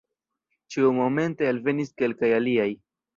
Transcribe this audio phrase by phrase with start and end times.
[0.75, 2.67] Ĉiumomente alvenis kelkaj aliaj.